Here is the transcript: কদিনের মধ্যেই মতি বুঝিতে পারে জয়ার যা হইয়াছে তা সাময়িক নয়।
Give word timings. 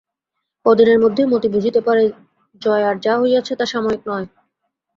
কদিনের 0.65 0.99
মধ্যেই 0.99 1.31
মতি 1.31 1.47
বুঝিতে 1.49 1.79
পারে 1.81 2.03
জয়ার 2.61 2.95
যা 2.99 3.13
হইয়াছে 3.17 3.53
তা 3.55 3.65
সাময়িক 3.65 4.01
নয়। 4.07 4.27